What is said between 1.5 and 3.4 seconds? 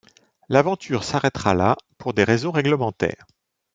là pour des raisons réglementaires.